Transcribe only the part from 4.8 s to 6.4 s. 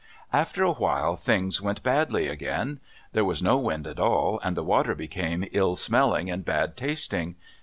became ill smelling,